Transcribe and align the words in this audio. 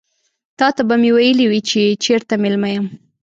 تاته 0.59 0.81
به 0.87 0.95
مې 1.01 1.11
ويلي 1.17 1.45
وي 1.47 1.61
چې 1.69 1.79
چيرته 2.03 2.33
مېلمه 2.43 2.69
یم. 2.75 2.85